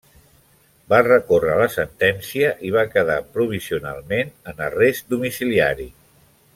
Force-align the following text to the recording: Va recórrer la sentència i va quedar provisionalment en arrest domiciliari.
Va 0.93 1.01
recórrer 1.07 1.57
la 1.59 1.67
sentència 1.75 2.49
i 2.69 2.73
va 2.77 2.87
quedar 2.95 3.19
provisionalment 3.37 4.33
en 4.55 4.65
arrest 4.71 5.17
domiciliari. 5.17 5.91